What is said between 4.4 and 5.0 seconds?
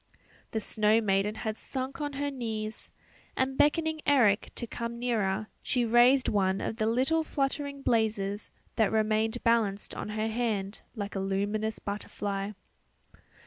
to come